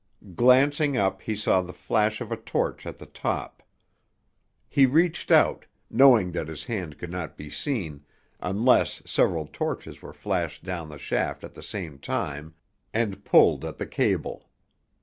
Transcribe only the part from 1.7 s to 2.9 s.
flash of a torch